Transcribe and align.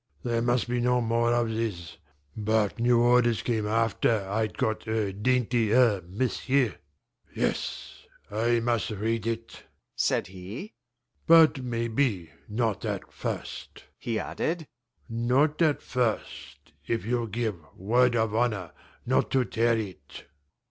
"There 0.23 0.41
must 0.41 0.67
be 0.67 0.81
no 0.81 0.99
more 0.99 1.31
of 1.31 1.47
this. 1.49 1.97
But 2.35 2.79
new 2.79 2.99
orders 3.01 3.43
came 3.43 3.67
AFTER 3.67 4.27
I'd 4.27 4.57
got 4.57 4.85
her 4.85 5.11
dainty 5.11 5.71
a 5.73 6.01
m'sieu'! 6.01 6.73
Yes, 7.35 8.05
I 8.31 8.61
must 8.61 8.89
read 8.89 9.27
it," 9.27 9.61
said 9.95 10.25
he 10.25 10.73
"but 11.27 11.61
maybe 11.63 12.31
not 12.49 12.83
at 12.83 13.13
first," 13.13 13.83
he 13.95 14.17
added, 14.17 14.67
"not 15.07 15.61
at 15.61 15.83
first, 15.83 16.73
if 16.87 17.05
you'll 17.05 17.27
give 17.27 17.57
word 17.77 18.15
of 18.15 18.33
honour 18.33 18.71
not 19.05 19.29
to 19.29 19.45
tear 19.45 19.77
it." 19.77 20.25